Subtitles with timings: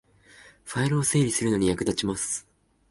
[0.63, 2.47] ファイルを整理するのに役立ちます